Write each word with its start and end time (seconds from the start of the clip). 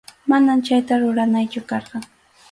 Manam 0.31 0.59
chayta 0.69 0.93
ruranaychu 1.03 1.61
karqan. 1.73 2.03